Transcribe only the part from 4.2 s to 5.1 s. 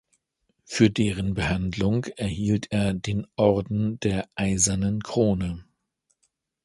eisernen